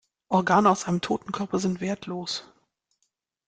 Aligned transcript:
Organe 0.29 0.65
aus 0.67 0.85
einem 0.87 1.01
toten 1.01 1.31
Körper 1.31 1.59
sind 1.59 1.79
wertlos. 1.79 2.51